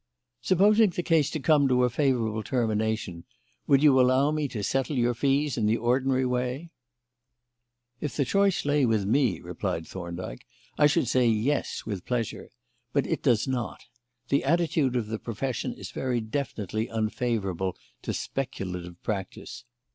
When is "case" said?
1.03-1.29